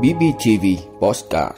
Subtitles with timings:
[0.00, 0.66] BBTV
[1.00, 1.56] Postcard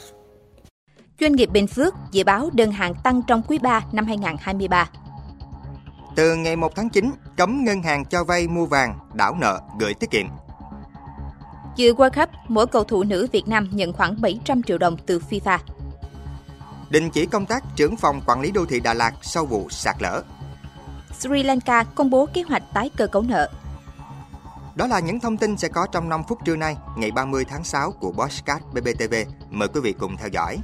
[1.21, 4.89] Doanh nghiệp Bình Phước dự báo đơn hàng tăng trong quý 3 năm 2023.
[6.17, 9.95] Từ ngày 1 tháng 9, cấm ngân hàng cho vay mua vàng, đảo nợ, gửi
[9.95, 10.27] tiết kiệm.
[11.77, 15.21] Dự World Cup, mỗi cầu thủ nữ Việt Nam nhận khoảng 700 triệu đồng từ
[15.31, 15.59] FIFA.
[16.91, 19.97] Đình chỉ công tác trưởng phòng quản lý đô thị Đà Lạt sau vụ sạt
[20.03, 20.23] lở.
[21.19, 23.51] Sri Lanka công bố kế hoạch tái cơ cấu nợ.
[24.83, 27.65] Đó là những thông tin sẽ có trong 5 phút trưa nay, ngày 30 tháng
[27.65, 29.15] 6 của Bosscat BBTV.
[29.51, 30.59] Mời quý vị cùng theo dõi.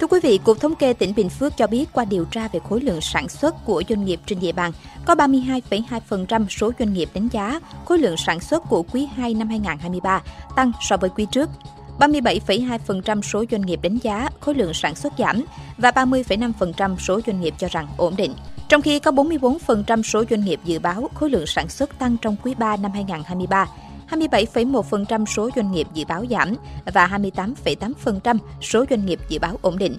[0.00, 2.60] Thưa quý vị, Cục Thống kê tỉnh Bình Phước cho biết qua điều tra về
[2.68, 4.72] khối lượng sản xuất của doanh nghiệp trên địa bàn,
[5.06, 9.48] có 32,2% số doanh nghiệp đánh giá khối lượng sản xuất của quý 2 năm
[9.48, 10.22] 2023
[10.56, 11.50] tăng so với quý trước.
[11.98, 15.44] 37,2% số doanh nghiệp đánh giá khối lượng sản xuất giảm
[15.78, 18.34] và 30,5% số doanh nghiệp cho rằng ổn định.
[18.68, 22.36] Trong khi có 44% số doanh nghiệp dự báo khối lượng sản xuất tăng trong
[22.44, 23.66] quý 3 năm 2023,
[24.10, 26.54] 27,1% số doanh nghiệp dự báo giảm
[26.94, 29.96] và 28,8% số doanh nghiệp dự báo ổn định.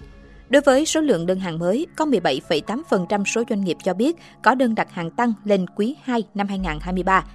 [0.50, 4.56] Đối với số lượng đơn hàng mới, có 17,8% số doanh nghiệp cho biết có
[4.56, 7.26] đơn đặt hàng tăng lên quý 2 năm 2023.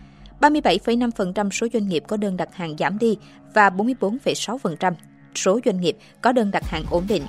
[0.40, 3.16] 37,5% số doanh nghiệp có đơn đặt hàng giảm đi
[3.54, 4.92] và 44,6%
[5.34, 7.22] số doanh nghiệp có đơn đặt hàng ổn định.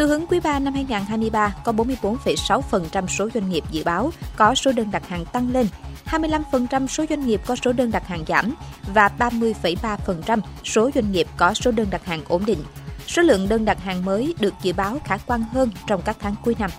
[0.00, 4.72] Xu hướng quý 3 năm 2023 có 44,6% số doanh nghiệp dự báo có số
[4.72, 5.66] đơn đặt hàng tăng lên,
[6.06, 8.54] 25% số doanh nghiệp có số đơn đặt hàng giảm
[8.94, 12.62] và 30,3% số doanh nghiệp có số đơn đặt hàng ổn định.
[13.06, 16.34] Số lượng đơn đặt hàng mới được dự báo khả quan hơn trong các tháng
[16.44, 16.70] cuối năm.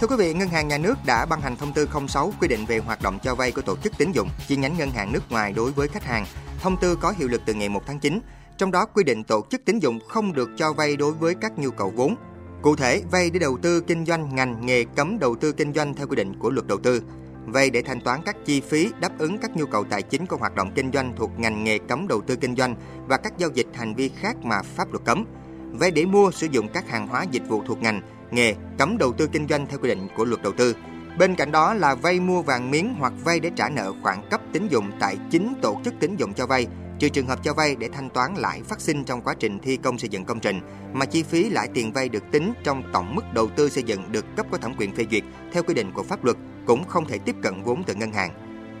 [0.00, 2.66] Thưa quý vị, Ngân hàng Nhà nước đã ban hành thông tư 06 quy định
[2.66, 5.30] về hoạt động cho vay của tổ chức tín dụng, chi nhánh ngân hàng nước
[5.30, 6.26] ngoài đối với khách hàng.
[6.60, 8.20] Thông tư có hiệu lực từ ngày 1 tháng 9.
[8.58, 11.58] Trong đó quy định tổ chức tín dụng không được cho vay đối với các
[11.58, 12.14] nhu cầu vốn.
[12.62, 15.94] Cụ thể, vay để đầu tư kinh doanh ngành nghề cấm đầu tư kinh doanh
[15.94, 17.02] theo quy định của luật đầu tư.
[17.46, 20.36] Vay để thanh toán các chi phí đáp ứng các nhu cầu tài chính của
[20.36, 22.74] hoạt động kinh doanh thuộc ngành nghề cấm đầu tư kinh doanh
[23.06, 25.24] và các giao dịch hành vi khác mà pháp luật cấm.
[25.72, 29.12] Vay để mua sử dụng các hàng hóa dịch vụ thuộc ngành, nghề cấm đầu
[29.12, 30.76] tư kinh doanh theo quy định của luật đầu tư.
[31.18, 34.40] Bên cạnh đó là vay mua vàng miếng hoặc vay để trả nợ khoản cấp
[34.52, 36.66] tín dụng tại chính tổ chức tín dụng cho vay,
[36.98, 39.76] trừ trường hợp cho vay để thanh toán lãi phát sinh trong quá trình thi
[39.76, 40.60] công xây dựng công trình,
[40.92, 44.12] mà chi phí lãi tiền vay được tính trong tổng mức đầu tư xây dựng
[44.12, 45.22] được cấp có thẩm quyền phê duyệt
[45.52, 46.36] theo quy định của pháp luật
[46.66, 48.30] cũng không thể tiếp cận vốn từ ngân hàng.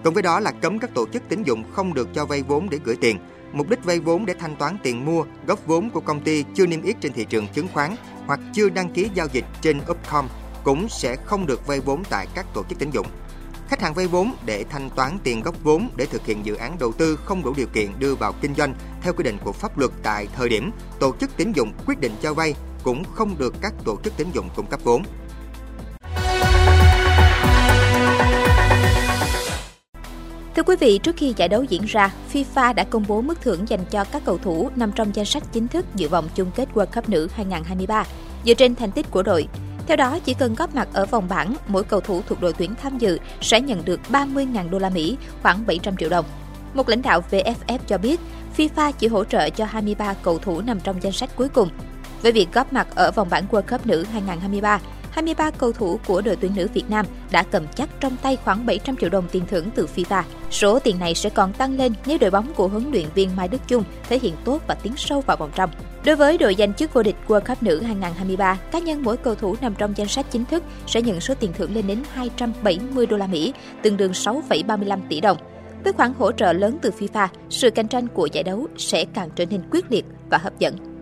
[0.04, 2.70] Cùng với đó là cấm các tổ chức tín dụng không được cho vay vốn
[2.70, 3.18] để gửi tiền,
[3.52, 6.66] mục đích vay vốn để thanh toán tiền mua, góp vốn của công ty chưa
[6.66, 7.94] niêm yết trên thị trường chứng khoán
[8.26, 10.28] hoặc chưa đăng ký giao dịch trên Upcom
[10.64, 13.06] cũng sẽ không được vay vốn tại các tổ chức tín dụng.
[13.68, 16.76] Khách hàng vay vốn để thanh toán tiền gốc vốn để thực hiện dự án
[16.80, 19.78] đầu tư không đủ điều kiện đưa vào kinh doanh theo quy định của pháp
[19.78, 20.70] luật tại thời điểm
[21.00, 24.28] tổ chức tín dụng quyết định cho vay cũng không được các tổ chức tín
[24.32, 25.02] dụng cung cấp vốn.
[30.56, 33.68] Thưa quý vị, trước khi giải đấu diễn ra, FIFA đã công bố mức thưởng
[33.68, 36.68] dành cho các cầu thủ nằm trong danh sách chính thức dự vòng chung kết
[36.74, 38.04] World Cup nữ 2023
[38.44, 39.48] dựa trên thành tích của đội.
[39.88, 42.74] Theo đó, chỉ cần góp mặt ở vòng bảng, mỗi cầu thủ thuộc đội tuyển
[42.82, 46.24] tham dự sẽ nhận được 30.000 đô la Mỹ, khoảng 700 triệu đồng.
[46.74, 48.20] Một lãnh đạo VFF cho biết,
[48.56, 51.68] FIFA chỉ hỗ trợ cho 23 cầu thủ nằm trong danh sách cuối cùng.
[52.22, 54.80] Với việc góp mặt ở vòng bảng World Cup nữ 2023,
[55.18, 58.66] 23 cầu thủ của đội tuyển nữ Việt Nam đã cầm chắc trong tay khoảng
[58.66, 60.22] 700 triệu đồng tiền thưởng từ FIFA.
[60.50, 63.48] Số tiền này sẽ còn tăng lên nếu đội bóng của huấn luyện viên Mai
[63.48, 65.70] Đức Chung thể hiện tốt và tiến sâu vào vòng trong.
[66.04, 69.34] Đối với đội giành chức vô địch World Cup nữ 2023, cá nhân mỗi cầu
[69.34, 73.06] thủ nằm trong danh sách chính thức sẽ nhận số tiền thưởng lên đến 270
[73.06, 73.52] đô la Mỹ,
[73.82, 75.38] tương đương 6,35 tỷ đồng.
[75.84, 79.28] Với khoản hỗ trợ lớn từ FIFA, sự cạnh tranh của giải đấu sẽ càng
[79.36, 80.97] trở nên quyết liệt và hấp dẫn.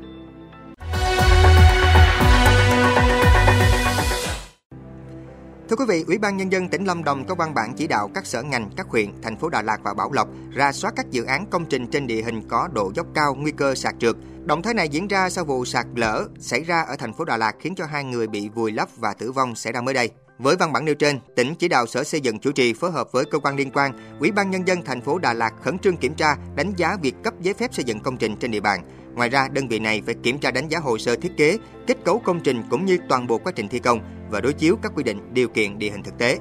[5.69, 8.11] Thưa quý vị, Ủy ban Nhân dân tỉnh Lâm Đồng có văn bản chỉ đạo
[8.15, 11.11] các sở ngành, các huyện, thành phố Đà Lạt và Bảo Lộc ra soát các
[11.11, 14.17] dự án công trình trên địa hình có độ dốc cao, nguy cơ sạt trượt.
[14.45, 17.37] Động thái này diễn ra sau vụ sạt lở xảy ra ở thành phố Đà
[17.37, 20.11] Lạt khiến cho hai người bị vùi lấp và tử vong xảy ra mới đây.
[20.39, 23.13] Với văn bản nêu trên, tỉnh chỉ đạo Sở Xây dựng chủ trì phối hợp
[23.13, 25.97] với cơ quan liên quan, Ủy ban nhân dân thành phố Đà Lạt khẩn trương
[25.97, 28.81] kiểm tra, đánh giá việc cấp giấy phép xây dựng công trình trên địa bàn.
[29.17, 31.97] Ngoài ra, đơn vị này phải kiểm tra đánh giá hồ sơ thiết kế, kết
[32.05, 34.93] cấu công trình cũng như toàn bộ quá trình thi công và đối chiếu các
[34.95, 36.39] quy định điều kiện địa hình thực tế.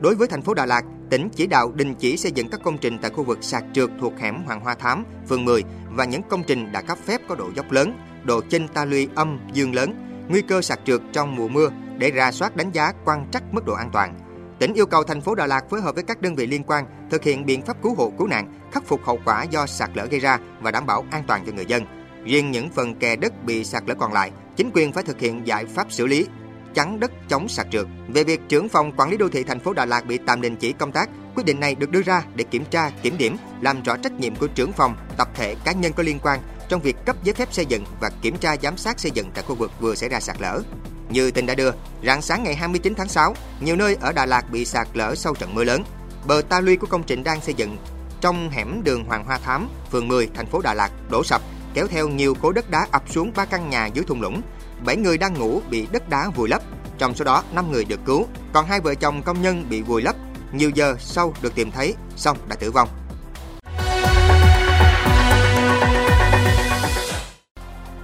[0.00, 2.78] Đối với thành phố Đà Lạt, tỉnh chỉ đạo đình chỉ xây dựng các công
[2.78, 6.22] trình tại khu vực sạt trượt thuộc hẻm Hoàng Hoa Thám, phường 10 và những
[6.28, 9.74] công trình đã cấp phép có độ dốc lớn, độ chênh ta luy âm dương
[9.74, 9.94] lớn,
[10.28, 13.66] nguy cơ sạt trượt trong mùa mưa để ra soát đánh giá quan trắc mức
[13.66, 14.18] độ an toàn.
[14.58, 16.84] Tỉnh yêu cầu thành phố Đà Lạt phối hợp với các đơn vị liên quan
[17.10, 20.06] thực hiện biện pháp cứu hộ cứu nạn, khắc phục hậu quả do sạt lở
[20.06, 21.97] gây ra và đảm bảo an toàn cho người dân.
[22.28, 25.46] Riêng những phần kè đất bị sạt lở còn lại, chính quyền phải thực hiện
[25.46, 26.26] giải pháp xử lý,
[26.74, 27.86] chắn đất chống sạt trượt.
[28.08, 30.56] Về việc trưởng phòng quản lý đô thị thành phố Đà Lạt bị tạm đình
[30.56, 31.08] chỉ công tác,
[31.38, 34.36] Quyết định này được đưa ra để kiểm tra, kiểm điểm, làm rõ trách nhiệm
[34.36, 37.48] của trưởng phòng, tập thể cá nhân có liên quan trong việc cấp giấy phép
[37.52, 40.20] xây dựng và kiểm tra giám sát xây dựng tại khu vực vừa xảy ra
[40.20, 40.62] sạt lở.
[41.10, 41.70] Như tin đã đưa,
[42.04, 45.34] rạng sáng ngày 29 tháng 6, nhiều nơi ở Đà Lạt bị sạt lở sau
[45.34, 45.82] trận mưa lớn.
[46.26, 47.76] Bờ ta luy của công trình đang xây dựng
[48.20, 51.42] trong hẻm đường Hoàng Hoa Thám, phường 10, thành phố Đà Lạt đổ sập,
[51.78, 54.42] kéo theo nhiều khối đất đá ập xuống ba căn nhà dưới thung lũng.
[54.84, 56.62] 7 người đang ngủ bị đất đá vùi lấp,
[56.98, 60.02] trong số đó 5 người được cứu, còn hai vợ chồng công nhân bị vùi
[60.02, 60.16] lấp
[60.52, 62.88] nhiều giờ sau được tìm thấy, xong đã tử vong.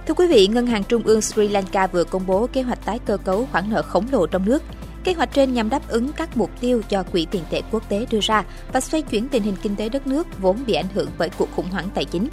[0.07, 2.99] Thưa quý vị, Ngân hàng Trung ương Sri Lanka vừa công bố kế hoạch tái
[3.05, 4.63] cơ cấu khoản nợ khổng lồ trong nước.
[5.03, 8.05] Kế hoạch trên nhằm đáp ứng các mục tiêu do Quỹ tiền tệ quốc tế
[8.11, 8.43] đưa ra
[8.73, 11.49] và xoay chuyển tình hình kinh tế đất nước vốn bị ảnh hưởng bởi cuộc
[11.55, 12.27] khủng hoảng tài chính.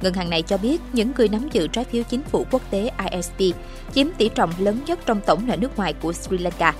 [0.00, 2.90] Ngân hàng này cho biết những người nắm giữ trái phiếu chính phủ quốc tế
[3.10, 3.56] ISP
[3.94, 6.74] chiếm tỷ trọng lớn nhất trong tổng nợ nước ngoài của Sri Lanka.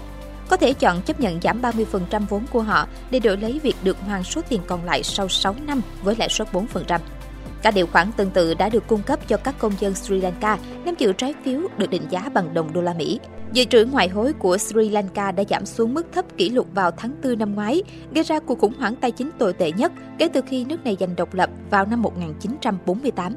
[0.48, 3.96] Có thể chọn chấp nhận giảm 30% vốn của họ để đổi lấy việc được
[4.00, 6.98] hoàn số tiền còn lại sau 6 năm với lãi suất 4%.
[7.64, 10.58] Các điều khoản tương tự đã được cung cấp cho các công dân Sri Lanka
[10.84, 13.20] nắm giữ trái phiếu được định giá bằng đồng đô la Mỹ.
[13.52, 16.90] Dự trữ ngoại hối của Sri Lanka đã giảm xuống mức thấp kỷ lục vào
[16.90, 17.82] tháng 4 năm ngoái,
[18.14, 20.96] gây ra cuộc khủng hoảng tài chính tồi tệ nhất kể từ khi nước này
[21.00, 23.36] giành độc lập vào năm 1948.